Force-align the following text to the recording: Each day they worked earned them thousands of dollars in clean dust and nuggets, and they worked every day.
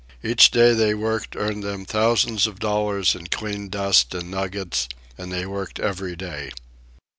Each 0.23 0.49
day 0.49 0.73
they 0.73 0.95
worked 0.95 1.35
earned 1.35 1.61
them 1.61 1.85
thousands 1.85 2.47
of 2.47 2.57
dollars 2.57 3.13
in 3.13 3.27
clean 3.27 3.69
dust 3.69 4.15
and 4.15 4.31
nuggets, 4.31 4.89
and 5.15 5.31
they 5.31 5.45
worked 5.45 5.79
every 5.79 6.15
day. 6.15 6.49